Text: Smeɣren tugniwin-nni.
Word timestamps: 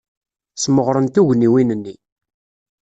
Smeɣren 0.63 1.07
tugniwin-nni. 1.09 1.95